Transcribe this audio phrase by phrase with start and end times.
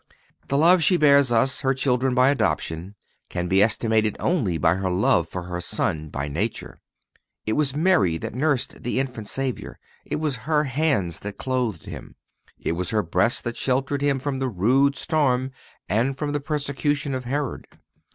[0.47, 2.95] The love she bears us, her children by adoption,
[3.29, 6.81] can be estimated only by her love for her Son by nature.
[7.45, 9.77] It was Mary that nursed the Infant Savior.
[10.03, 12.15] It was her hands that clothed Him.
[12.57, 15.51] It was her breast that sheltered Him from the rude storm
[15.87, 17.67] and from the persecution of Herod.